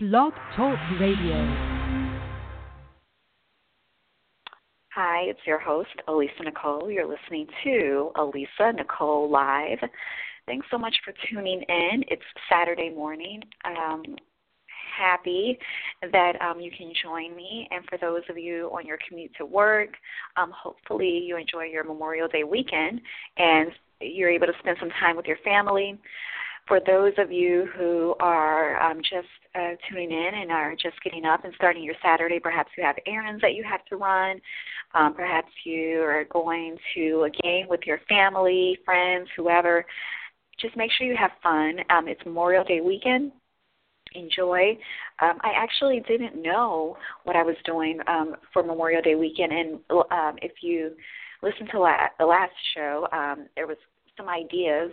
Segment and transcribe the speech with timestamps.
[0.00, 1.34] Blog Talk Radio.
[4.94, 6.88] Hi, it's your host, Alisa Nicole.
[6.88, 9.80] You're listening to Alisa Nicole Live.
[10.46, 12.04] Thanks so much for tuning in.
[12.06, 13.42] It's Saturday morning.
[13.64, 14.04] Um,
[14.96, 15.58] happy
[16.12, 17.66] that um, you can join me.
[17.72, 19.90] And for those of you on your commute to work,
[20.36, 23.00] um, hopefully you enjoy your Memorial Day weekend
[23.36, 25.98] and you're able to spend some time with your family.
[26.68, 31.24] For those of you who are um, just uh, tuning in and are just getting
[31.24, 34.38] up and starting your Saturday, perhaps you have errands that you have to run,
[34.94, 39.84] um, perhaps you are going to a game with your family, friends, whoever.
[40.60, 41.78] Just make sure you have fun.
[41.88, 43.32] Um, it's Memorial Day weekend,
[44.14, 44.78] enjoy.
[45.22, 49.74] Um, I actually didn't know what I was doing um, for Memorial Day weekend, and
[49.90, 50.90] um, if you
[51.42, 53.78] listened to la- the last show, um, there was
[54.18, 54.90] some ideas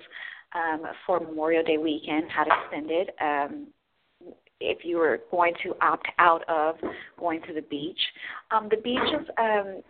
[0.55, 2.25] um, for Memorial Day weekend,
[2.67, 3.09] spend it.
[3.21, 3.67] Um,
[4.61, 6.75] if you were going to opt out of
[7.19, 7.99] going to the beach,
[8.51, 9.81] um, the beach is um,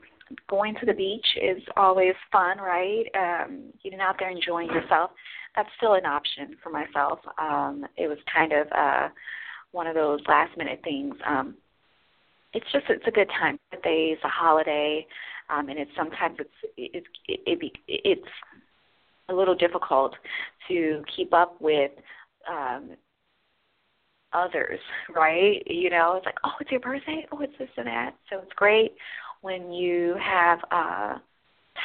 [0.50, 3.06] going to the beach is always fun, right?
[3.16, 5.12] Um, getting out there enjoying yourself
[5.56, 7.20] that's still an option for myself.
[7.38, 9.10] Um, it was kind of uh,
[9.72, 11.16] one of those last minute things.
[11.26, 11.56] Um,
[12.54, 13.60] it's just it's a good time.
[13.72, 15.06] Birthdays, a holiday,
[15.50, 18.28] um, and it's sometimes it's it's it, it, it's
[19.30, 20.14] a little difficult
[20.68, 21.92] to keep up with
[22.50, 22.92] um,
[24.34, 24.80] others,
[25.16, 25.64] right?
[25.66, 28.16] You know, it's like, oh, it's your birthday, oh, it's this and that.
[28.30, 28.94] So it's great
[29.42, 31.18] when you have uh,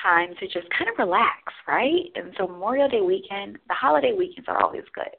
[0.03, 2.05] time to just kind of relax, right?
[2.15, 5.15] And so Memorial Day weekend, the holiday weekends are always good.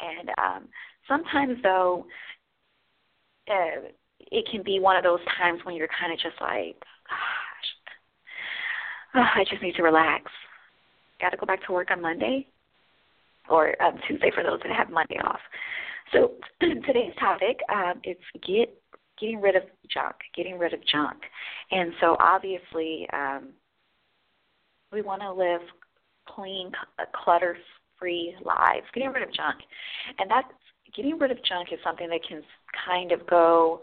[0.00, 0.68] And um,
[1.08, 2.06] sometimes, though,
[3.50, 3.88] uh,
[4.20, 6.76] it can be one of those times when you're kind of just like,
[7.08, 7.68] gosh,
[9.16, 10.30] oh, I just need to relax.
[11.20, 12.46] Got to go back to work on Monday
[13.48, 15.40] or um, Tuesday for those that have Monday off.
[16.12, 18.16] So today's topic um, is
[18.46, 18.74] get
[19.20, 21.18] getting rid of junk, getting rid of junk,
[21.72, 23.48] and so obviously um,
[24.92, 25.60] we want to live
[26.28, 26.70] clean,
[27.24, 29.58] clutter-free lives, getting rid of junk,
[30.18, 30.48] and that's
[30.94, 32.42] getting rid of junk is something that can
[32.86, 33.80] kind of go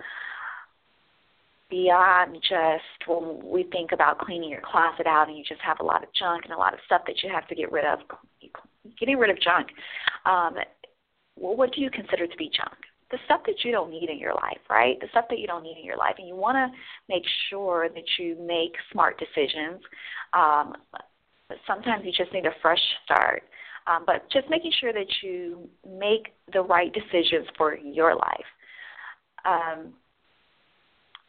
[1.75, 5.83] beyond just when we think about cleaning your closet out and you just have a
[5.83, 7.99] lot of junk and a lot of stuff that you have to get rid of.
[8.97, 9.67] Getting rid of junk.
[10.25, 10.55] Um,
[11.35, 12.77] well, what do you consider to be junk?
[13.11, 14.97] The stuff that you don't need in your life, right?
[15.01, 16.67] The stuff that you don't need in your life, and you want to
[17.09, 19.81] make sure that you make smart decisions.
[20.31, 20.75] Um,
[21.67, 23.43] sometimes you just need a fresh start.
[23.85, 28.49] Um, but just making sure that you make the right decisions for your life.
[29.43, 29.93] Um,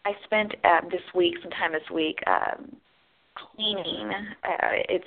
[0.06, 2.76] I spent um, this week, some time this week, um,
[3.34, 4.12] cleaning.
[4.44, 5.04] Uh, it's,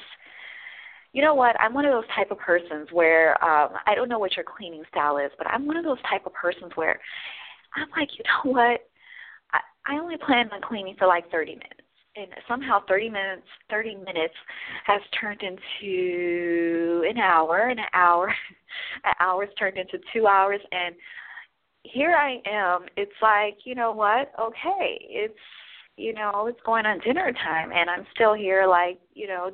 [1.14, 1.58] you know what?
[1.58, 4.84] I'm one of those type of persons where um, I don't know what your cleaning
[4.92, 7.00] style is, but I'm one of those type of persons where
[7.78, 8.82] I'm like, you know what?
[9.54, 11.74] I, I only plan on cleaning for like 30 minutes
[12.18, 14.34] and somehow 30 minutes 30 minutes
[14.86, 18.28] has turned into an hour and an hour
[19.06, 20.96] an hour's turned into two hours and
[21.84, 22.86] here I am.
[22.98, 24.32] It's like, you know what?
[24.40, 25.34] Okay, it's
[25.98, 29.52] you know, it's going on dinner time and I'm still here like, you know,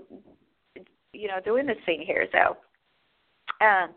[1.11, 2.27] you know, doing this thing here.
[2.31, 2.57] So
[3.65, 3.89] um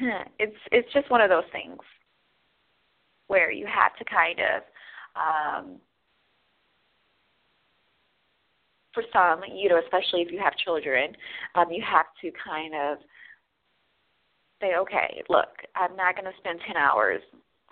[0.38, 1.78] it's it's just one of those things
[3.28, 4.62] where you have to kind of
[5.16, 5.80] um
[8.94, 11.12] for some, you know, especially if you have children,
[11.54, 12.98] um, you have to kind of
[14.60, 17.20] say, okay, look, I'm not going to spend 10 hours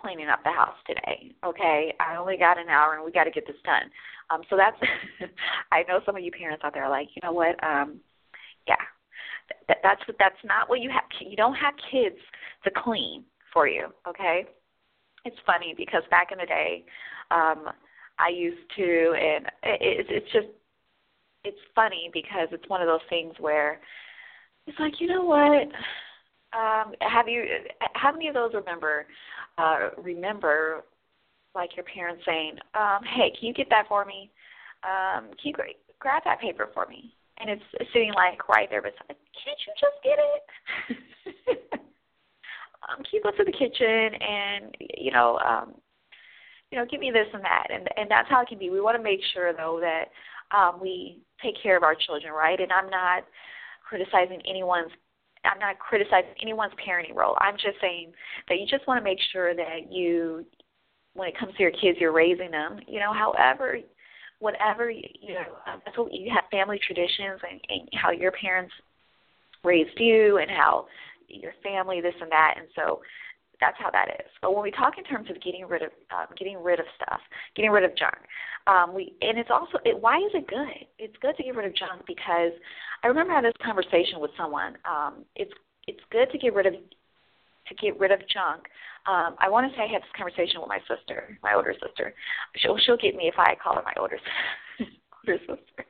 [0.01, 1.33] cleaning up the house today.
[1.45, 3.91] Okay, I only got an hour and we got to get this done.
[4.31, 4.77] Um, so that's,
[5.73, 8.01] I know some of you parents out there are like, you know what, um,
[8.69, 8.75] yeah,
[9.69, 11.05] that, that's what that's not what you have.
[11.21, 12.17] You don't have kids
[12.65, 13.87] to clean for you.
[14.09, 14.45] Okay,
[15.25, 16.85] it's funny because back in the day,
[17.31, 17.69] um,
[18.19, 20.49] I used to, and it, it's just,
[21.45, 23.81] it's funny because it's one of those things where
[24.67, 25.69] it's like, you know what
[26.57, 27.45] um, have you?
[27.95, 29.07] How many of those remember?
[29.59, 30.85] Uh, remember,
[31.55, 34.31] like your parents saying, um, "Hey, can you get that for me?
[34.83, 37.63] Um, can you gra- grab that paper for me?" And it's
[37.93, 38.97] sitting like right there beside.
[39.09, 41.61] Can't you just get it?
[42.89, 45.75] um, can you go to the kitchen and you know, um,
[46.71, 48.71] you know, give me this and that, and and that's how it can be.
[48.71, 52.59] We want to make sure though that um, we take care of our children, right?
[52.59, 53.25] And I'm not
[53.87, 54.91] criticizing anyone's
[55.51, 57.37] I'm not criticizing anyone's parenting role.
[57.41, 58.13] I'm just saying
[58.49, 60.45] that you just want to make sure that you,
[61.15, 62.81] when it comes to your kids, you're raising them.
[62.87, 63.79] You know, however,
[64.39, 68.73] whatever you know, um, that's what you have family traditions and, and how your parents
[69.65, 70.87] raised you and how
[71.29, 73.01] your family this and that, and so
[73.61, 74.31] that's how that is.
[74.43, 77.21] But when we talk in terms of getting rid of um, getting rid of stuff,
[77.55, 78.17] getting rid of junk,
[78.67, 80.87] um, we and it's also it, why is it good?
[80.99, 82.53] It's good to get rid of junk because
[83.03, 84.77] I remember having this conversation with someone.
[84.85, 85.53] Um, it's
[85.87, 88.65] it's good to get rid of to get rid of junk.
[89.07, 92.15] Um, I want to say I had this conversation with my sister, my older sister.
[92.57, 94.19] She'll she'll get me if I call her my older
[95.27, 95.85] older sister.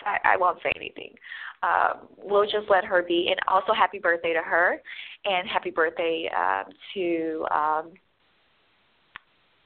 [0.00, 1.14] So I, I won't say anything.
[1.62, 3.28] Um, we'll just let her be.
[3.30, 4.80] And also, happy birthday to her,
[5.24, 7.92] and happy birthday um, to um,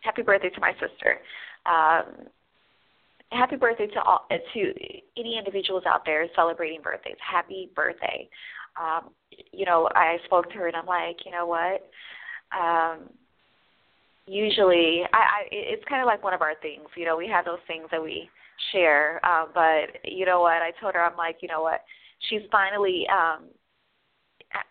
[0.01, 1.21] happy birthday to my sister.
[1.67, 2.27] Um,
[3.31, 4.75] happy birthday to all to
[5.17, 7.17] any individuals out there celebrating birthdays.
[7.21, 8.29] Happy birthday.
[8.81, 9.11] Um,
[9.53, 11.89] you know, I spoke to her and I'm like, you know what?
[12.57, 13.09] Um,
[14.27, 16.87] usually, I, I it's kind of like one of our things.
[16.97, 18.29] You know, we have those things that we
[18.73, 19.25] share.
[19.25, 20.63] Um, but you know what?
[20.63, 21.83] I told her I'm like, you know what?
[22.29, 23.07] She's finally.
[23.11, 23.45] Um,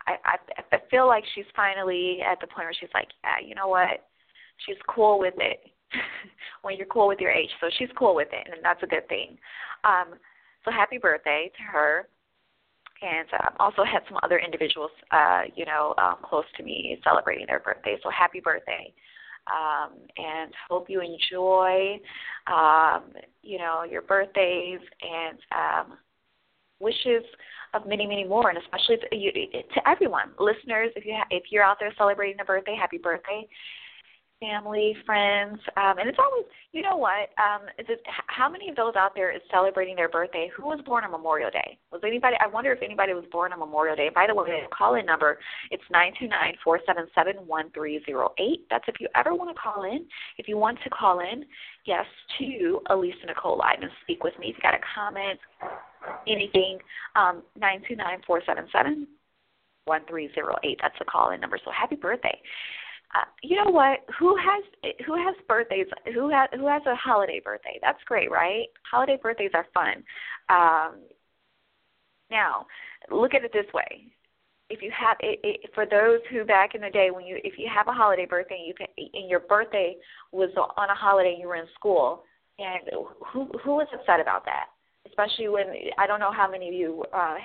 [0.07, 0.37] I, I
[0.71, 4.07] I feel like she's finally at the point where she's like, yeah, you know what?
[4.65, 5.59] She's cool with it
[6.61, 7.49] when you're cool with your age.
[7.59, 9.37] So she's cool with it, and that's a good thing.
[9.83, 10.15] Um,
[10.63, 12.07] so happy birthday to her.
[13.01, 17.45] And um, also had some other individuals, uh, you know, um, close to me celebrating
[17.47, 17.97] their birthday.
[18.01, 18.93] So happy birthday
[19.51, 21.99] um, and hope you enjoy,
[22.47, 23.03] um,
[23.41, 25.97] you know, your birthdays and um,
[26.79, 27.23] wishes
[27.73, 30.91] of many, many more, and especially to, you, to everyone, listeners.
[30.95, 33.47] If you ha- if you're out there celebrating a birthday, happy birthday!
[34.43, 36.43] Family, friends, um, and it's always,
[36.73, 37.31] you know what?
[37.39, 40.51] Um, is it, how many of those out there is celebrating their birthday?
[40.57, 41.77] Who was born on Memorial Day?
[41.93, 42.35] Was anybody?
[42.41, 44.09] I wonder if anybody was born on Memorial Day.
[44.13, 45.39] By the way, the call-in number
[45.71, 48.65] it's nine two nine four seven seven one three zero eight.
[48.69, 50.05] That's if you ever want to call in.
[50.37, 51.45] If you want to call in,
[51.85, 52.05] yes,
[52.39, 54.47] to Alisa Nicole Live and speak with me.
[54.47, 55.39] If you got a comment,
[56.27, 56.79] anything,
[57.15, 59.07] um, nine two nine four seven seven
[59.85, 60.79] one three zero eight.
[60.81, 61.57] That's the call-in number.
[61.63, 62.37] So happy birthday
[63.15, 63.99] uh, you know what?
[64.19, 65.87] Who has who has birthdays?
[66.13, 67.79] Who has who has a holiday birthday?
[67.81, 68.67] That's great, right?
[68.89, 70.03] Holiday birthdays are fun.
[70.49, 71.01] Um,
[72.31, 72.65] now,
[73.11, 74.07] look at it this way:
[74.69, 77.59] if you have it, it, for those who back in the day when you if
[77.59, 79.95] you have a holiday birthday you can and your birthday
[80.31, 82.23] was on a holiday you were in school
[82.57, 82.81] and
[83.31, 84.65] who who was upset about that
[85.07, 85.65] especially when
[85.97, 87.35] I don't know how many of you uh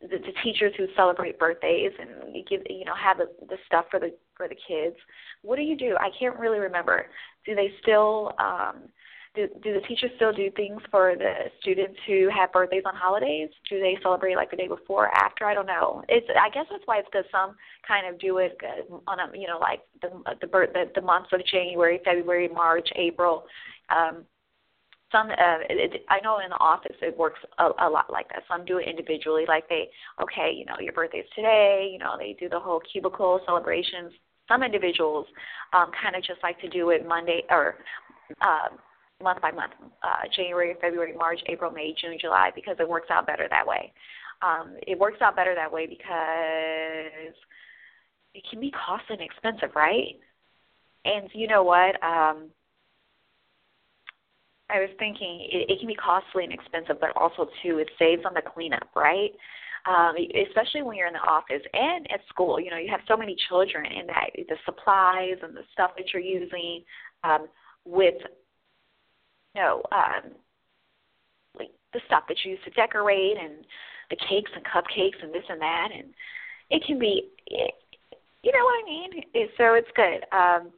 [0.00, 3.86] the, the teachers who celebrate birthdays and you give you know have the, the stuff
[3.90, 4.96] for the for the kids.
[5.42, 5.96] What do you do?
[5.98, 7.06] I can't really remember.
[7.44, 8.88] Do they still um,
[9.34, 13.48] do, do the teachers still do things for the students who have birthdays on holidays?
[13.68, 15.44] Do they celebrate like the day before, or after?
[15.44, 16.02] I don't know.
[16.08, 17.56] It's I guess that's why it's because some
[17.86, 18.58] kind of do it
[19.06, 20.10] on a you know like the
[20.40, 23.44] the the, the months of January, February, March, April.
[23.90, 24.24] Um,
[25.10, 28.42] some uh, it, I know in the office it works a, a lot like that.
[28.48, 29.88] Some do it individually, like they
[30.22, 31.88] okay, you know, your birthday's today.
[31.92, 34.12] You know, they do the whole cubicle celebrations.
[34.48, 35.26] Some individuals
[35.72, 37.76] um, kind of just like to do it Monday or
[38.40, 38.68] uh,
[39.22, 39.72] month by month,
[40.02, 43.92] uh, January, February, March, April, May, June, July, because it works out better that way.
[44.42, 47.34] Um, it works out better that way because
[48.34, 50.16] it can be costly and expensive, right?
[51.04, 52.00] And you know what?
[52.02, 52.50] Um,
[54.70, 58.22] I was thinking it, it can be costly and expensive, but also too it saves
[58.26, 59.30] on the cleanup, right?
[59.86, 60.14] Um,
[60.48, 62.60] especially when you're in the office and at school.
[62.60, 66.12] You know, you have so many children, and that the supplies and the stuff that
[66.12, 66.82] you're using
[67.24, 67.46] um,
[67.84, 68.20] with,
[69.54, 70.32] you know, um,
[71.58, 73.64] like the stuff that you use to decorate and
[74.10, 76.08] the cakes and cupcakes and this and that, and
[76.70, 77.74] it can be, it,
[78.42, 79.10] you know what I mean.
[79.56, 80.26] So it's good.
[80.36, 80.70] Um,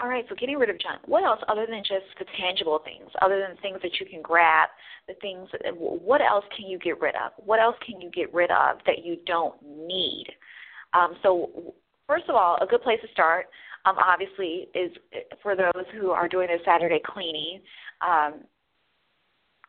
[0.00, 1.00] all right, so getting rid of junk.
[1.06, 4.68] What else other than just the tangible things, other than things that you can grab,
[5.06, 7.32] the things, what else can you get rid of?
[7.36, 10.26] What else can you get rid of that you don't need?
[10.94, 11.74] Um, so,
[12.06, 13.46] first of all, a good place to start,
[13.86, 14.90] um, obviously, is
[15.42, 17.60] for those who are doing their Saturday cleaning.
[18.06, 18.42] Um,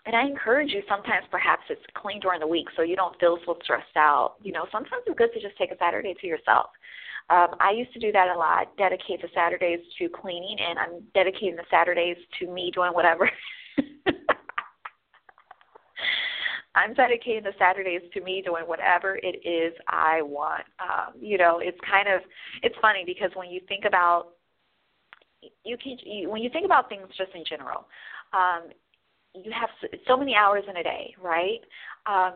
[0.05, 3.39] and I encourage you sometimes perhaps it's clean during the week so you don't feel
[3.45, 4.35] so stressed out.
[4.43, 6.67] You know, sometimes it's good to just take a Saturday to yourself.
[7.29, 11.01] Um, I used to do that a lot, dedicate the Saturdays to cleaning, and I'm
[11.13, 13.29] dedicating the Saturdays to me doing whatever.
[16.75, 20.65] I'm dedicating the Saturdays to me doing whatever it is I want.
[20.79, 22.21] Um, you know, it's kind of
[22.61, 24.33] it's funny because when you think about
[25.63, 27.87] you can you, when you think about things just in general,
[28.33, 28.69] um,
[29.33, 31.61] you have so, so many hours in a day, right?
[32.05, 32.33] Um,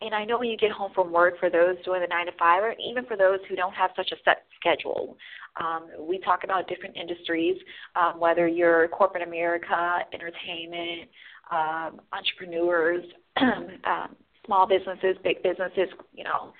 [0.00, 2.32] and I know when you get home from work, for those doing the nine to
[2.38, 5.16] five, or even for those who don't have such a set schedule,
[5.60, 7.56] um, we talk about different industries,
[7.96, 11.08] um, whether you're corporate America, entertainment,
[11.50, 13.04] um, entrepreneurs,
[13.36, 14.16] um,
[14.46, 16.52] small businesses, big businesses, you know,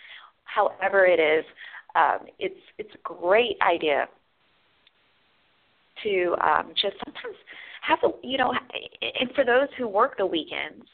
[0.45, 1.45] however it is.
[1.95, 4.09] um, it's it's a great idea
[6.03, 7.37] to um, just sometimes
[7.83, 10.85] have a you know, and for those who work the weekends,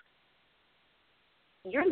[1.68, 1.84] you're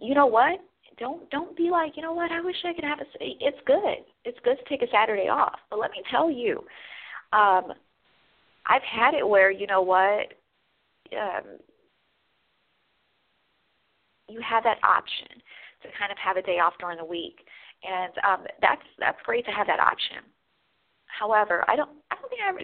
[0.00, 0.60] you know what?
[0.98, 2.30] Don't don't be like you know what?
[2.30, 3.04] I wish I could have a.
[3.20, 4.04] It's good.
[4.24, 6.64] It's good to take a Saturday off, but let me tell you,
[7.32, 7.72] um,
[8.66, 10.32] I've had it where you know what.
[11.12, 11.58] Um,
[14.28, 15.28] you have that option
[15.82, 17.46] to kind of have a day off during the week,
[17.84, 20.18] and um, that's that's great to have that option.
[21.06, 22.60] However, I don't I don't think I ever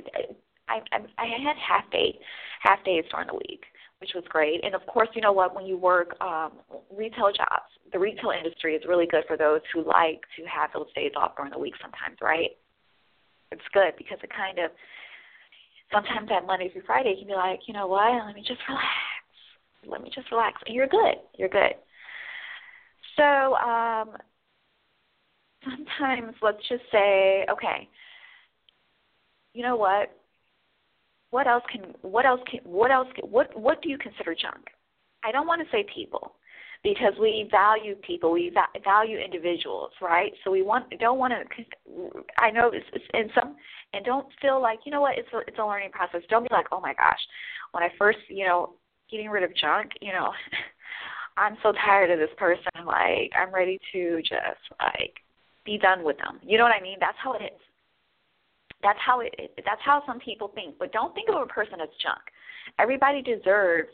[0.69, 2.19] I I, I had half day
[2.61, 3.65] half days during the week,
[4.03, 4.65] which was great.
[4.65, 5.55] And of course, you know what?
[5.55, 6.55] When you work um,
[6.91, 10.93] retail jobs, the retail industry is really good for those who like to have those
[10.95, 11.75] days off during the week.
[11.81, 12.51] Sometimes, right?
[13.53, 14.73] It's good because it kind of
[15.93, 18.27] sometimes that Monday through Friday you can be like, you know what?
[18.27, 18.85] Let me just relax.
[19.87, 20.61] Let me just relax.
[20.67, 21.23] And you're good.
[21.39, 21.75] You're good.
[23.17, 24.17] So um,
[25.63, 27.89] sometimes let's just say, okay,
[29.55, 30.11] you know what?
[31.33, 34.69] What else can what else can what else can, what what do you consider junk?
[35.25, 36.35] I don't want to say people
[36.85, 40.31] because we value people, we va- value individuals, right?
[40.45, 42.25] So we want don't want to.
[42.39, 43.57] I know it's, it's in some
[43.95, 46.21] and don't feel like you know what it's a, it's a learning process.
[46.29, 47.21] Don't be like oh my gosh,
[47.71, 48.75] when I first you know
[49.11, 50.33] getting rid of junk, you know,
[51.39, 52.85] I'm so tired of this person.
[52.85, 55.15] Like I'm ready to just like
[55.65, 56.41] be done with them.
[56.43, 56.99] You know what I mean?
[57.01, 57.61] That's how it is.
[58.83, 59.35] That's how it.
[59.65, 60.77] That's how some people think.
[60.79, 62.21] But don't think of a person as junk.
[62.79, 63.89] Everybody deserves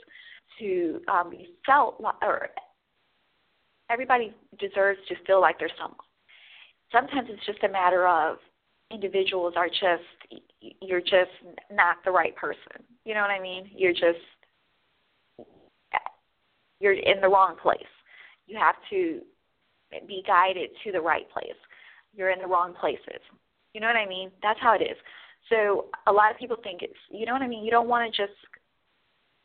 [0.58, 2.48] to um, be felt, or
[3.90, 5.98] everybody deserves to feel like they're someone.
[6.90, 8.38] Sometimes it's just a matter of
[8.90, 10.40] individuals are just
[10.80, 11.30] you're just
[11.70, 12.82] not the right person.
[13.04, 13.70] You know what I mean?
[13.74, 14.24] You're just
[16.80, 17.82] you're in the wrong place.
[18.46, 19.20] You have to
[20.06, 21.58] be guided to the right place.
[22.14, 23.20] You're in the wrong places.
[23.78, 24.32] You know what I mean?
[24.42, 24.96] That's how it is.
[25.50, 27.64] So a lot of people think it's you know what I mean.
[27.64, 28.36] You don't want to just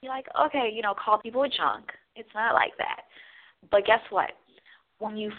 [0.02, 1.92] be like, okay, you know, call people a junk.
[2.16, 3.02] It's not like that.
[3.70, 4.32] But guess what?
[4.98, 5.32] When you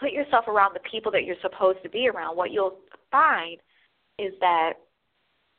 [0.00, 2.78] put yourself around the people that you're supposed to be around, what you'll
[3.10, 3.58] find
[4.18, 4.78] is that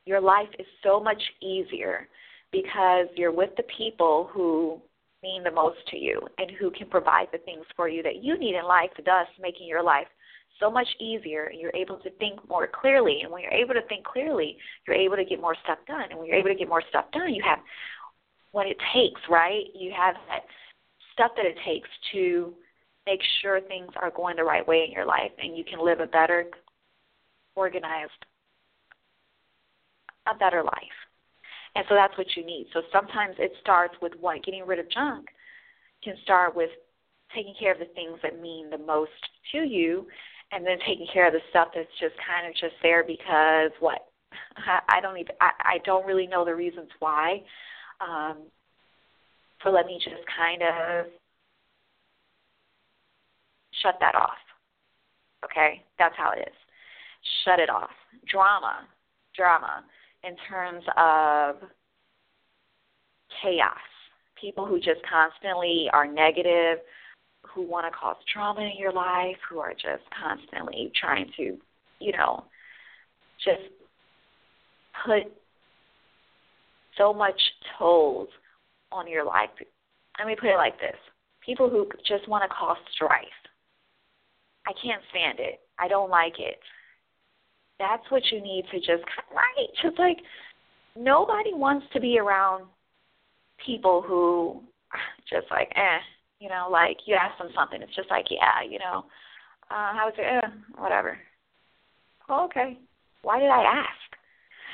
[0.08, 2.08] your life is so much easier
[2.52, 4.82] because you're with the people who
[5.22, 8.36] mean the most to you and who can provide the things for you that you
[8.36, 10.08] need in life, thus making your life
[10.60, 11.46] so much easier.
[11.46, 13.22] And you're able to think more clearly.
[13.22, 14.58] And when you're able to think clearly,
[14.88, 16.06] you're able to get more stuff done.
[16.10, 17.60] And when you're able to get more stuff done, you have
[18.52, 19.64] what it takes, right?
[19.74, 20.44] You have that
[21.14, 22.54] stuff that it takes to
[23.06, 26.00] make sure things are going the right way in your life and you can live
[26.00, 26.46] a better,
[27.56, 28.12] organized,
[30.32, 30.98] a better life.
[31.76, 32.68] And so that's what you need.
[32.74, 34.44] So sometimes it starts with what?
[34.44, 35.28] Getting rid of junk
[36.04, 36.70] can start with
[37.36, 39.12] taking care of the things that mean the most
[39.52, 40.06] to you
[40.54, 44.06] and then taking care of the stuff that's just kind of just there because what?
[44.88, 47.42] I don't even I, I don't really know the reasons why.
[48.00, 48.38] Um
[49.64, 51.06] so let me just kind of
[53.82, 54.38] shut that off.
[55.46, 55.82] Okay?
[55.98, 56.56] That's how it is.
[57.46, 57.90] Shut it off.
[58.30, 58.88] Drama.
[59.36, 59.84] Drama
[60.24, 61.56] in terms of
[63.42, 63.78] chaos.
[64.40, 66.80] People who just constantly are negative,
[67.46, 71.58] who want to cause trauma in your life, who are just constantly trying to,
[72.00, 72.46] you know,
[73.44, 73.62] just
[75.06, 75.24] put
[76.98, 77.40] so much
[77.78, 78.30] tolls
[78.92, 79.50] on your life.
[80.20, 80.96] Let me put it like this
[81.46, 83.28] people who just want to cause strife.
[84.66, 85.60] I can't stand it.
[85.78, 86.58] I don't like it
[87.80, 90.18] that's what you need to just right just like
[90.96, 92.66] nobody wants to be around
[93.66, 94.62] people who
[95.30, 96.00] just like eh
[96.44, 99.08] you know like you ask them something it's just like yeah you know
[99.72, 101.18] uh how was it eh, whatever.
[102.28, 102.78] Oh, okay.
[103.22, 104.10] Why did i ask?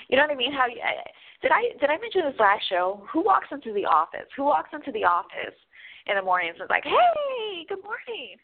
[0.09, 0.51] You know what i mean?
[0.51, 1.05] How eh,
[1.41, 3.05] did i did i mention this last show?
[3.13, 4.25] Who walks into the office?
[4.35, 5.57] Who walks into the office
[6.07, 8.41] in the morning and is like hey good morning.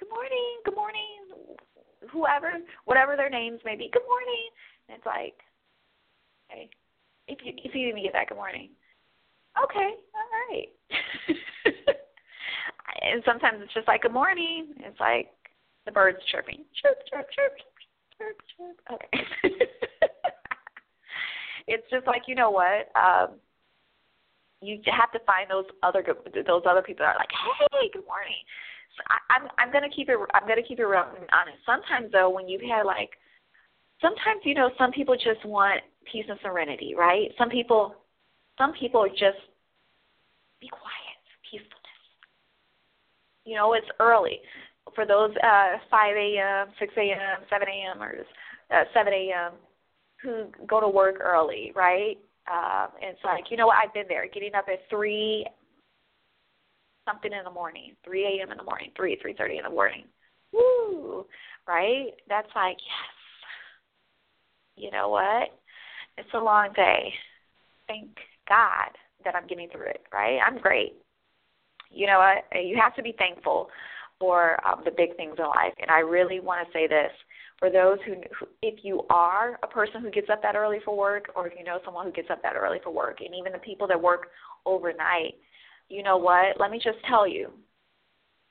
[0.00, 0.56] Good morning.
[0.64, 1.20] Good morning.
[2.10, 2.52] Whoever,
[2.84, 4.48] whatever their names may be, good morning.
[4.88, 5.34] And it's like,
[6.48, 6.68] hey,
[7.28, 8.70] if you if you even get that good morning,
[9.62, 10.68] okay, all right.
[13.12, 14.68] and sometimes it's just like good morning.
[14.78, 15.28] It's like
[15.86, 17.52] the birds chirping, chirp, chirp, chirp,
[18.16, 18.76] chirp, chirp.
[18.92, 19.56] Okay.
[21.66, 22.88] it's just like you know what.
[22.96, 23.36] Um,
[24.64, 26.02] you have to find those other
[26.46, 27.32] those other people that are like,
[27.72, 28.40] hey, good morning.
[29.10, 31.58] I, I'm I'm gonna keep it I'm gonna keep it real honest.
[31.66, 33.10] Sometimes though, when you've like,
[34.00, 35.80] sometimes you know some people just want
[36.10, 37.28] peace and serenity, right?
[37.38, 37.94] Some people,
[38.58, 39.40] some people just
[40.60, 41.03] be quiet.
[43.44, 44.40] You know, it's early.
[44.94, 48.02] for those uh, 5 a.m., 6 a.m., 7 a.m.
[48.02, 48.14] or
[48.70, 49.52] uh, 7 a.m.
[50.22, 52.16] who go to work early, right?
[52.50, 53.76] Um, it's like you know what?
[53.82, 55.46] I've been there, getting up at three
[57.06, 58.50] something in the morning, 3 a.m.
[58.50, 60.04] in the morning, 3, 3.30 in the morning.
[60.52, 61.26] Woo!
[61.66, 62.08] Right?
[62.28, 63.14] That's like, yes.
[64.76, 65.50] You know what?
[66.18, 67.12] It's a long day.
[67.88, 68.08] Thank
[68.48, 68.90] God
[69.24, 70.38] that I'm getting through it, right?
[70.44, 70.94] I'm great.
[71.94, 72.44] You know what?
[72.64, 73.68] You have to be thankful
[74.18, 75.74] for um, the big things in life.
[75.80, 77.10] And I really want to say this
[77.58, 80.96] for those who, who, if you are a person who gets up that early for
[80.96, 83.52] work, or if you know someone who gets up that early for work, and even
[83.52, 84.28] the people that work
[84.66, 85.34] overnight,
[85.88, 86.58] you know what?
[86.58, 87.50] Let me just tell you,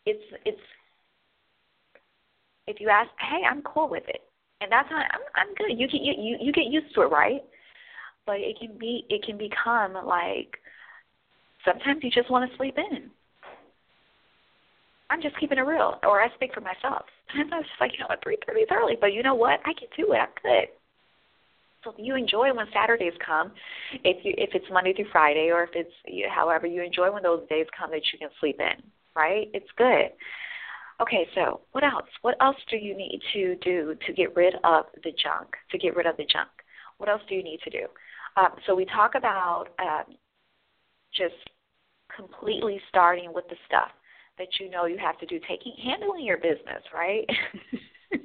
[0.05, 0.59] it's it's.
[2.65, 4.21] If you ask, hey, I'm cool with it,
[4.61, 5.05] and that's not.
[5.11, 5.77] I'm I'm good.
[5.77, 7.43] You get you you get used to it, right?
[8.25, 10.57] But it can be it can become like
[11.65, 13.09] sometimes you just want to sleep in.
[15.09, 17.05] I'm just keeping it real, or I speak for myself.
[17.29, 19.35] Sometimes I was just like, you know what, three thirty is early, but you know
[19.35, 20.17] what, I can do it.
[20.17, 20.67] I'm good.
[21.83, 23.51] So if you enjoy when Saturdays come,
[24.03, 25.91] if you if it's Monday through Friday, or if it's
[26.33, 28.81] however you enjoy when those days come that you can sleep in,
[29.15, 29.49] right?
[29.53, 30.11] It's good.
[31.01, 32.07] Okay, so what else?
[32.21, 35.49] What else do you need to do to get rid of the junk?
[35.71, 36.49] To get rid of the junk,
[36.97, 37.85] what else do you need to do?
[38.37, 40.15] Um, so we talk about um,
[41.13, 41.35] just
[42.15, 43.89] completely starting with the stuff
[44.37, 47.25] that you know you have to do, taking handling your business, right?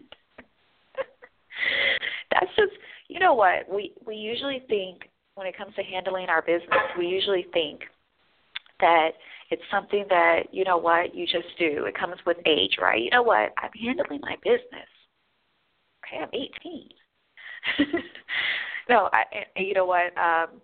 [2.31, 2.73] That's just
[3.09, 7.07] you know what we we usually think when it comes to handling our business, we
[7.07, 7.83] usually think
[8.81, 9.11] that
[9.51, 11.85] it's something that you know what you just do.
[11.87, 13.01] It comes with age, right?
[13.03, 13.53] You know what?
[13.59, 14.89] I'm handling my business.
[16.05, 16.89] Okay, I'm 18.
[18.89, 19.25] no, I,
[19.57, 20.17] you know what?
[20.17, 20.61] Um,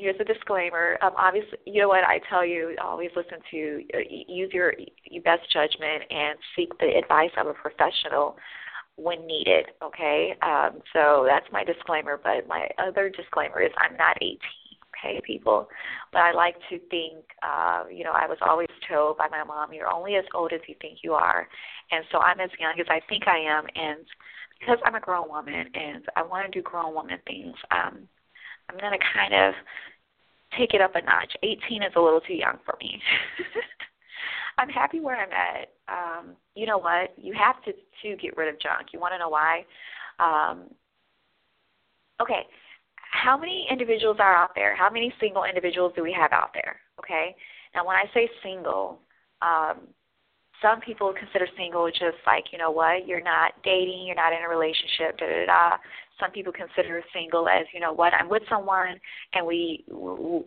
[0.00, 0.98] here's a disclaimer.
[1.02, 2.76] Um, obviously, you know what I tell you.
[2.82, 4.72] Always listen to uh, use your
[5.04, 8.36] your best judgment and seek the advice of a professional
[8.96, 9.66] when needed.
[9.82, 12.18] Okay, um, so that's my disclaimer.
[12.22, 14.38] But my other disclaimer is I'm not 18.
[15.02, 15.68] Okay, people,
[16.12, 17.24] but I like to think.
[17.42, 20.60] Uh, you know, I was always told by my mom, "You're only as old as
[20.66, 21.48] you think you are,"
[21.90, 23.66] and so I'm as young as I think I am.
[23.74, 24.04] And
[24.58, 28.06] because I'm a grown woman and I want to do grown woman things, um,
[28.70, 29.54] I'm going to kind of
[30.58, 31.32] take it up a notch.
[31.42, 33.00] 18 is a little too young for me.
[34.58, 35.68] I'm happy where I'm at.
[35.88, 37.14] Um, you know what?
[37.16, 38.88] You have to to get rid of junk.
[38.92, 39.64] You want to know why?
[40.18, 40.64] Um,
[42.20, 42.42] okay,
[43.10, 44.76] how many individuals are out there?
[44.76, 46.76] How many single individuals do we have out there?
[46.98, 47.34] Okay.
[47.74, 49.00] Now, when I say single,
[49.42, 49.88] um,
[50.62, 54.40] some people consider single just like you know what you're not dating you're not in
[54.44, 55.76] a relationship da da da
[56.18, 58.98] some people consider single as you know what i'm with someone
[59.34, 59.84] and we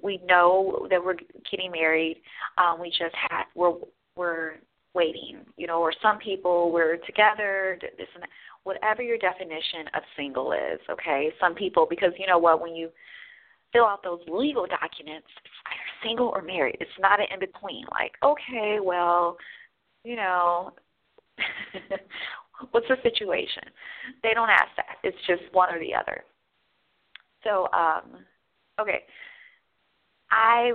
[0.02, 1.17] we know that we're
[1.49, 2.17] getting married
[2.58, 3.73] um we just have we're
[4.15, 4.54] we're
[4.93, 8.30] waiting you know or some people we're together this and that.
[8.63, 12.89] whatever your definition of single is okay some people because you know what when you
[13.71, 17.86] fill out those legal documents it's either single or married it's not an in between
[17.91, 19.36] like okay well
[20.04, 20.72] you know,
[22.72, 23.63] what's the situation?
[24.22, 24.98] They don't ask that.
[25.04, 26.24] It's just one or the other.
[27.44, 28.24] So, um,
[28.80, 29.04] okay.
[30.32, 30.72] I,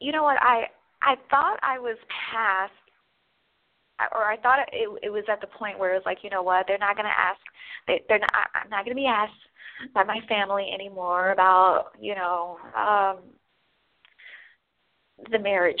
[0.00, 0.64] you know what, I,
[1.02, 1.96] I thought I was
[2.32, 2.72] past,
[4.12, 6.42] or I thought it, it was at the point where it was like, you know
[6.42, 7.40] what, they're not going to ask,
[7.86, 9.32] they, they're not, I'm not going to be asked
[9.94, 13.18] by my family anymore about, you know, um,
[15.30, 15.80] the marriage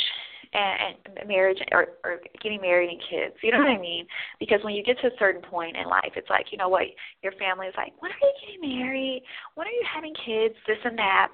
[0.56, 3.36] and, and marriage or, or getting married and kids.
[3.42, 4.06] You know what I mean?
[4.40, 6.82] Because when you get to a certain point in life, it's like you know what
[7.22, 7.92] your family is like.
[8.00, 9.22] When are you getting married?
[9.54, 10.54] When are you having kids?
[10.66, 11.28] This and that.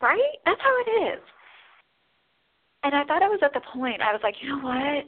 [0.00, 0.36] Right?
[0.44, 1.20] That's how it is.
[2.82, 4.00] And I thought I was at the point.
[4.02, 5.04] I was like, you know what?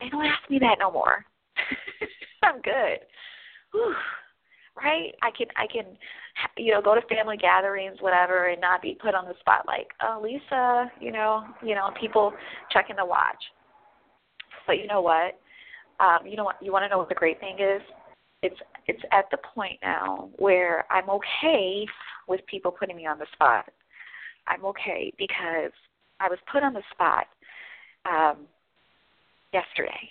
[0.00, 1.24] They don't ask me that no more.
[2.42, 3.00] I'm good.
[3.72, 3.94] Whew
[4.82, 5.14] right?
[5.22, 5.84] I can I can
[6.56, 9.88] you know go to family gatherings whatever and not be put on the spot like
[10.02, 12.32] oh Lisa you know you know people
[12.70, 13.42] checking the watch.
[14.66, 15.38] But you know what?
[16.00, 16.56] Um, you know what?
[16.60, 17.82] You want to know what the great thing is?
[18.42, 21.86] It's it's at the point now where I'm okay
[22.28, 23.66] with people putting me on the spot.
[24.46, 25.72] I'm okay because
[26.20, 27.26] I was put on the spot
[28.04, 28.46] um,
[29.52, 30.10] yesterday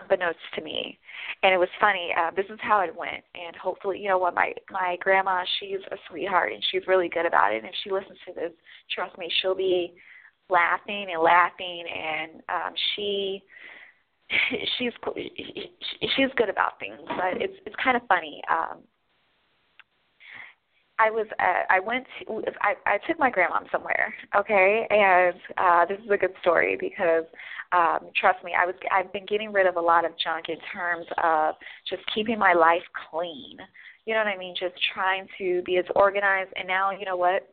[0.00, 0.98] unbeknownst to me.
[1.42, 2.10] And it was funny.
[2.16, 3.24] Uh, this is how it went.
[3.34, 7.26] And hopefully, you know what, my my grandma, she's a sweetheart and she's really good
[7.26, 7.58] about it.
[7.58, 8.52] And if she listens to this,
[8.94, 9.94] trust me, she'll be
[10.50, 11.84] laughing and laughing.
[11.86, 13.42] And um, she
[14.78, 14.92] she's
[16.16, 18.42] she's good about things, but it's it's kind of funny.
[18.50, 18.78] Um,
[20.98, 24.86] I was uh, I went to I I took my grandma somewhere, okay?
[24.90, 27.24] And uh this is a good story because
[27.72, 30.58] um trust me, I was I've been getting rid of a lot of junk in
[30.72, 31.54] terms of
[31.88, 33.58] just keeping my life clean.
[34.06, 34.54] You know what I mean?
[34.58, 37.48] Just trying to be as organized and now, you know what?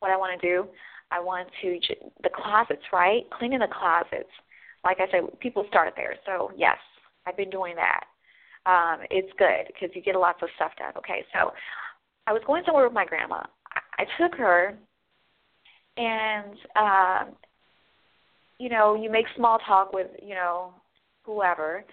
[0.00, 0.66] What I want to do,
[1.10, 1.78] I want to
[2.22, 3.22] the closets, right?
[3.38, 4.30] Cleaning the closets.
[4.84, 6.14] Like I said, people start there.
[6.24, 6.78] So, yes,
[7.26, 8.04] I've been doing that.
[8.66, 10.92] Um, it's good because you get lots of stuff done.
[10.98, 11.52] Okay, so
[12.28, 13.42] I was going somewhere with my grandma.
[13.72, 14.76] I, I took her,
[15.96, 17.34] and um,
[18.58, 20.74] you know, you make small talk with you know
[21.24, 21.84] whoever,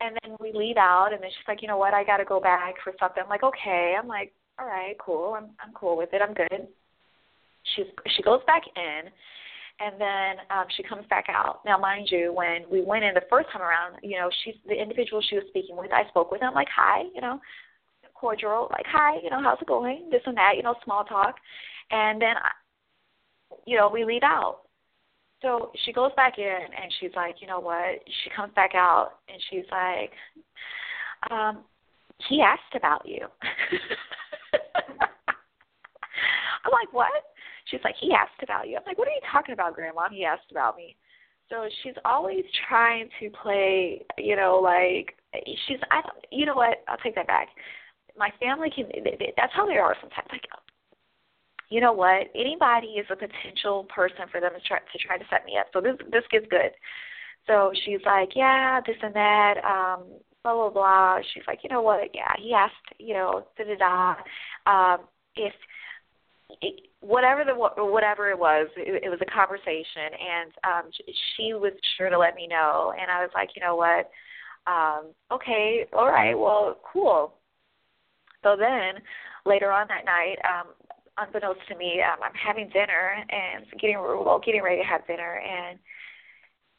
[0.00, 2.24] and then we leave out, and then she's like, you know what, I got to
[2.24, 3.24] go back for something.
[3.24, 3.96] I'm like, okay.
[3.98, 5.34] I'm like, all right, cool.
[5.34, 6.22] I'm I'm cool with it.
[6.22, 6.68] I'm good.
[7.74, 9.10] She's she goes back in,
[9.80, 11.58] and then um, she comes back out.
[11.66, 14.80] Now, mind you, when we went in the first time around, you know, she's the
[14.80, 15.90] individual she was speaking with.
[15.92, 17.40] I spoke with them like, hi, you know,
[18.22, 20.08] cordial, like, hi, you know, how's it going?
[20.10, 21.34] This and that, you know, small talk.
[21.90, 22.36] And then,
[23.66, 24.60] you know, we leave out.
[25.42, 27.98] So she goes back in and she's like, you know what?
[28.22, 30.12] She comes back out and she's like,
[31.32, 31.64] um,
[32.28, 33.26] he asked about you.
[36.64, 37.10] I'm like, what?
[37.66, 38.76] She's like, he asked about you.
[38.76, 40.08] I'm like, what are you talking about, Grandma?
[40.12, 40.94] He asked about me.
[41.50, 45.16] So she's always trying to play, you know, like
[45.66, 45.78] she's.
[45.90, 46.24] I don't.
[46.30, 46.78] You know what?
[46.88, 47.48] I'll take that back
[48.16, 48.86] my family can
[49.36, 50.28] that's how they are sometimes.
[50.30, 50.46] Like
[51.72, 52.28] you know what?
[52.34, 55.66] Anybody is a potential person for them to try to try to set me up.
[55.72, 56.70] So this this gets good.
[57.46, 60.04] So she's like yeah this and that um
[60.42, 61.18] blah blah blah.
[61.32, 62.10] She's like you know what?
[62.14, 64.14] Yeah he asked you know da da da.
[64.70, 65.54] Um if
[67.00, 70.90] whatever the whatever it was it, it was a conversation and um
[71.36, 72.92] she was sure to let me know.
[73.00, 74.10] And i was like you know what?
[74.70, 77.34] Um okay all right well cool
[78.42, 79.02] so then
[79.46, 80.68] later on that night, um,
[81.18, 85.40] unbeknownst to me, um, I'm having dinner and getting well, getting ready to have dinner,
[85.40, 85.78] and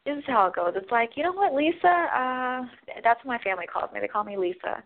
[0.05, 0.73] this is how it goes.
[0.75, 1.87] It's like, you know what, Lisa?
[1.87, 2.61] Uh,
[3.03, 3.99] that's what my family calls me.
[4.01, 4.83] They call me Lisa.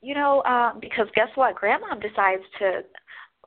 [0.00, 1.54] You know, um, because guess what?
[1.54, 2.82] Grandma decides to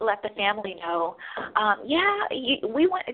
[0.02, 1.16] let the family know.
[1.56, 3.06] Um, yeah, you, we went.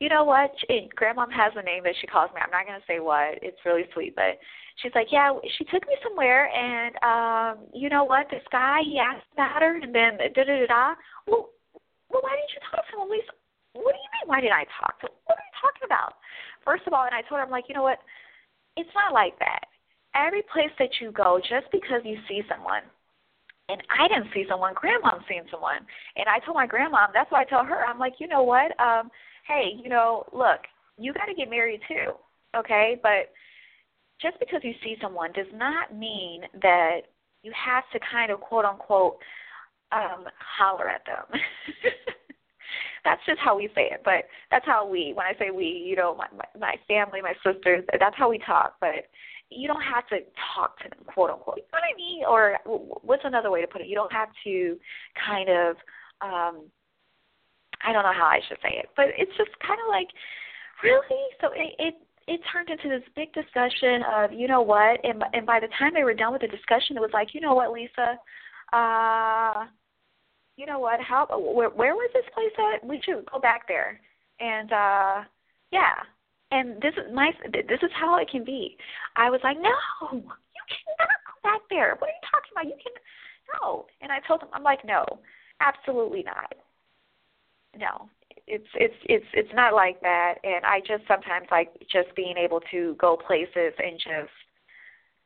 [0.00, 0.50] You know what?
[0.96, 2.40] Grandma has a name that she calls me.
[2.42, 3.38] I'm not going to say what.
[3.42, 4.38] It's really sweet, but
[4.82, 8.26] she's like, yeah, she took me somewhere, and um, you know what?
[8.30, 10.94] This guy, he asked about her, and then da da da da.
[11.26, 11.50] Well,
[12.10, 13.32] well, why didn't you talk to him, Lisa?
[13.74, 14.26] What do you mean?
[14.26, 15.14] Why didn't I talk to him?
[15.26, 16.14] What are you talking about?
[16.64, 17.98] First of all, and I told her, I'm like, you know what?
[18.76, 19.66] It's not like that.
[20.14, 22.82] Every place that you go, just because you see someone,
[23.68, 25.80] and I didn't see someone, grandma's seen someone,
[26.16, 28.78] and I told my grandma, that's why I tell her, I'm like, you know what?
[28.80, 29.10] Um,
[29.46, 30.60] hey, you know, look,
[30.98, 32.12] you got to get married too,
[32.56, 32.98] okay?
[33.02, 33.32] But
[34.20, 37.02] just because you see someone does not mean that
[37.42, 39.18] you have to kind of quote unquote
[39.92, 41.40] um holler at them.
[43.04, 45.96] that's just how we say it, but that's how we when I say we, you
[45.96, 49.08] know, my my, my family, my sisters, that's how we talk, but
[49.50, 50.18] you don't have to
[50.54, 51.56] talk to them, quote unquote.
[51.58, 52.22] You know what I mean?
[52.28, 52.58] Or
[53.02, 53.86] what's another way to put it?
[53.88, 54.76] You don't have to
[55.26, 55.76] kind of
[56.20, 56.62] um
[57.86, 60.08] I don't know how I should say it, but it's just kind of like
[60.82, 61.22] really?
[61.40, 61.94] So it, it
[62.26, 65.04] it turned into this big discussion of you know what?
[65.04, 67.40] And and by the time they were done with the discussion it was like you
[67.40, 68.18] know what lisa?
[68.72, 69.66] Uh
[70.56, 71.00] you know what?
[71.00, 72.86] How where where was this place at?
[72.86, 74.00] We should go back there.
[74.40, 75.24] And uh
[75.70, 75.94] yeah
[76.54, 78.76] and this is my this is how it can be.
[79.16, 79.74] I was like no
[80.12, 80.20] you
[80.70, 81.96] cannot go back there.
[81.98, 82.66] What are you talking about?
[82.66, 82.92] You can
[83.60, 83.86] no.
[84.00, 85.04] And i told him, i'm like no
[85.60, 86.54] absolutely not.
[87.76, 88.08] No
[88.46, 90.34] it's it's it's it's not like that.
[90.44, 94.32] And i just sometimes like just being able to go places and just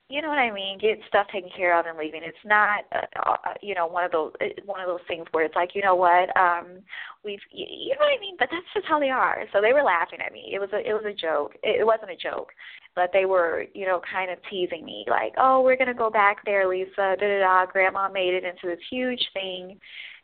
[0.08, 0.78] you know what i mean?
[0.78, 2.22] Get stuff taken care of and leaving.
[2.24, 4.32] It's not uh, uh, you know one of those
[4.64, 6.80] one of those things where it's like you know what um
[7.24, 8.36] we've you know what i mean?
[8.38, 9.44] But that's just how they are.
[9.52, 10.50] So they were laughing at me.
[10.52, 11.54] It was a it was a joke.
[11.62, 12.52] It wasn't a joke
[12.94, 16.38] but they were you know kind of teasing me like oh we're to go back
[16.44, 19.78] there lisa da da da grandma made it into this huge thing.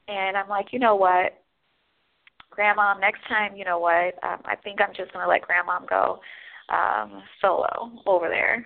[0.08, 1.38] And i'm like you know what
[2.54, 4.14] grandma, next time, you know what?
[4.22, 6.20] Um, I think I'm just gonna let grandma go
[6.72, 8.64] um, solo over there.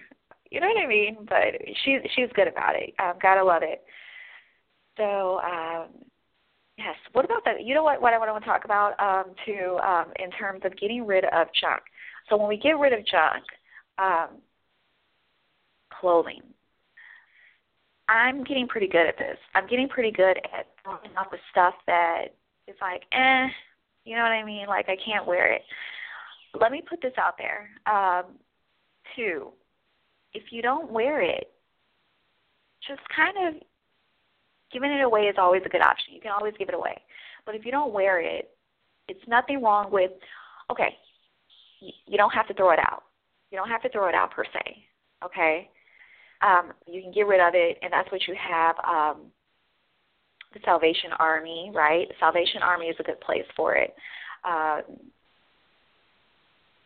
[0.50, 1.18] You know what I mean?
[1.28, 2.94] But she's she's good about it.
[2.98, 3.82] Um, gotta love it.
[4.96, 5.88] So um,
[6.76, 6.96] yes.
[7.12, 7.64] What about that?
[7.64, 8.00] You know what?
[8.00, 11.48] What I want to talk about um, too um, in terms of getting rid of
[11.60, 11.82] junk.
[12.28, 13.44] So when we get rid of junk,
[13.98, 14.40] um,
[16.00, 16.42] clothing.
[18.08, 19.36] I'm getting pretty good at this.
[19.54, 22.28] I'm getting pretty good at throwing out the stuff that
[22.66, 23.48] is like, eh,
[24.04, 24.66] you know what I mean?
[24.66, 25.62] Like I can't wear it.
[26.58, 27.68] Let me put this out there.
[27.86, 28.36] Um,
[29.14, 29.52] two,
[30.34, 31.50] if you don't wear it,
[32.86, 33.62] just kind of
[34.72, 36.14] giving it away is always a good option.
[36.14, 37.00] You can always give it away.
[37.46, 38.50] But if you don't wear it,
[39.08, 40.10] it's nothing wrong with,
[40.70, 40.96] okay,
[41.80, 43.04] you don't have to throw it out.
[43.50, 44.84] You don't have to throw it out per se.
[45.24, 45.70] Okay?
[46.42, 48.76] Um, you can get rid of it, and that's what you have.
[48.86, 49.32] Um,
[50.52, 52.08] the Salvation Army, right?
[52.08, 53.94] The Salvation Army is a good place for it.
[54.44, 54.82] Um,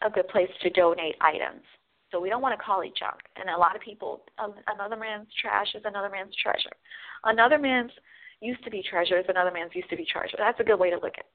[0.05, 1.63] a good place to donate items.
[2.13, 3.19] So we don't want to call it junk.
[3.37, 4.23] And a lot of people,
[4.69, 6.77] another man's trash is another man's treasure.
[7.25, 7.91] Another man's
[8.41, 10.37] used to be treasure is another man's used to be treasure.
[10.39, 11.33] That's a good way to look at it.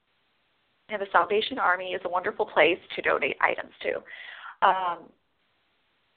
[0.90, 4.66] And the Salvation Army is a wonderful place to donate items to.
[4.66, 4.98] Um,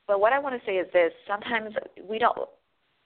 [0.08, 1.74] but what I want to say is this: sometimes
[2.08, 2.38] we don't.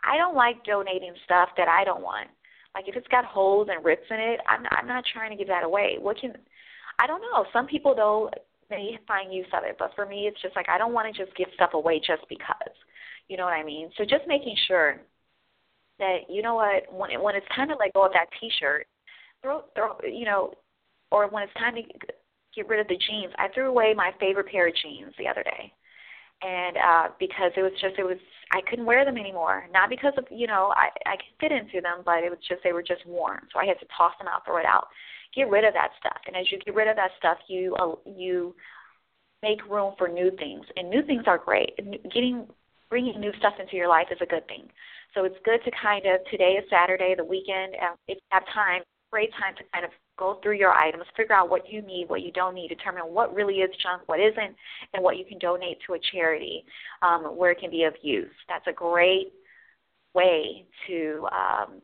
[0.03, 2.27] I don't like donating stuff that I don't want.
[2.75, 5.47] Like if it's got holes and rips in it, I'm I'm not trying to give
[5.47, 5.97] that away.
[5.99, 6.33] What can
[6.99, 7.45] I don't know.
[7.51, 8.29] Some people though
[8.69, 11.25] may find use of it, but for me, it's just like I don't want to
[11.25, 12.73] just give stuff away just because.
[13.28, 13.89] You know what I mean?
[13.97, 15.01] So just making sure
[15.99, 18.88] that you know what when when it's time to let go of that T-shirt,
[19.41, 20.54] throw throw you know,
[21.12, 21.82] or when it's time to
[22.56, 23.34] get rid of the jeans.
[23.38, 25.73] I threw away my favorite pair of jeans the other day,
[26.41, 28.17] and uh because it was just it was
[28.51, 29.67] I couldn't wear them anymore.
[29.73, 32.63] Not because of you know I I could fit into them, but it was just
[32.63, 34.87] they were just worn, so I had to toss them out, throw it out
[35.35, 36.17] get rid of that stuff.
[36.25, 38.55] And as you get rid of that stuff, you uh, you
[39.43, 40.65] make room for new things.
[40.77, 41.75] And new things are great.
[42.11, 42.47] Getting
[42.89, 44.69] bringing new stuff into your life is a good thing.
[45.13, 47.75] So it's good to kind of today is Saturday, the weekend.
[47.75, 51.36] Uh, if you have time, great time to kind of go through your items, figure
[51.36, 54.56] out what you need, what you don't need, determine what really is junk, what isn't,
[54.93, 56.63] and what you can donate to a charity
[57.01, 58.32] um, where it can be of use.
[58.47, 59.34] That's a great
[60.13, 61.82] way to um,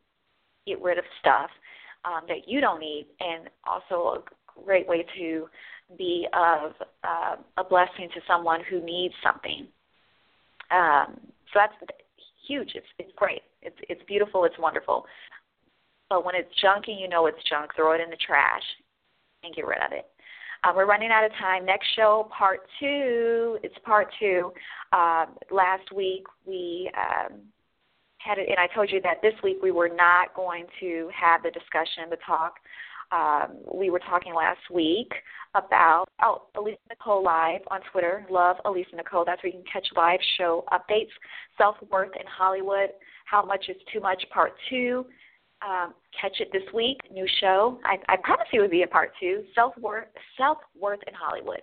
[0.65, 1.49] get rid of stuff
[2.05, 5.47] um, that you don't need, and also a great way to
[5.97, 6.71] be of
[7.03, 9.67] uh, a blessing to someone who needs something.
[10.71, 11.19] Um,
[11.53, 11.73] so that's
[12.47, 12.71] huge.
[12.75, 13.41] It's it's great.
[13.61, 14.45] It's it's beautiful.
[14.45, 15.05] It's wonderful.
[16.11, 17.71] But when it's junk and you know it's junk.
[17.73, 18.61] Throw it in the trash
[19.45, 20.05] and get rid of it.
[20.61, 21.65] Uh, we're running out of time.
[21.65, 23.57] Next show, part two.
[23.63, 24.51] It's part two.
[24.91, 27.39] Uh, last week we um,
[28.17, 31.43] had it, and I told you that this week we were not going to have
[31.43, 32.55] the discussion, the talk.
[33.13, 35.13] Um, we were talking last week
[35.55, 38.25] about oh Alisa Nicole live on Twitter.
[38.29, 39.23] Love Alisa Nicole.
[39.25, 41.11] That's where you can catch live show updates.
[41.57, 42.89] Self worth in Hollywood.
[43.23, 44.21] How much is too much?
[44.33, 45.05] Part two.
[45.67, 46.97] Um, catch it this week.
[47.11, 47.79] New show.
[47.85, 49.43] I, I promise you it would be a part two.
[49.53, 50.07] Self worth.
[50.37, 51.61] Self worth in Hollywood.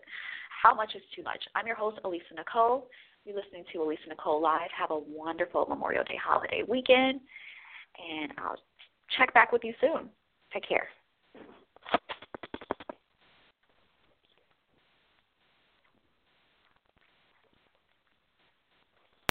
[0.62, 1.42] How much is too much?
[1.54, 2.88] I'm your host Alisa Nicole.
[3.24, 4.70] You're listening to Alisa Nicole Live.
[4.76, 7.20] Have a wonderful Memorial Day holiday weekend,
[7.98, 8.56] and I'll
[9.16, 10.08] check back with you soon.
[10.52, 10.88] Take care.